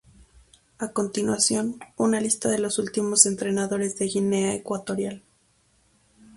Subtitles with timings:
[0.79, 5.21] A continuación, una lista de los últimos entrenadores de Guinea Ecuatorial.